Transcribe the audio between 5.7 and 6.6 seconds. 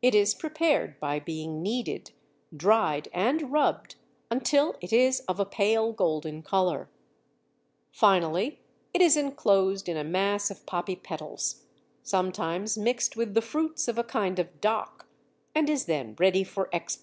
golden